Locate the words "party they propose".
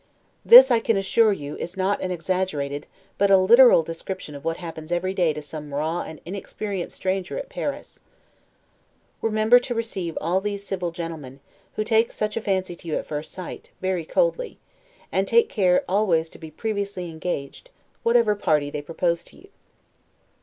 18.33-19.23